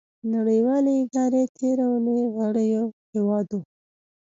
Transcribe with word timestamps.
نړیوالې 0.33 0.93
ادارې 1.03 1.43
تیره 1.57 1.85
اونۍ 1.91 2.21
غړیو 2.35 2.85
هیوادو 3.11 3.59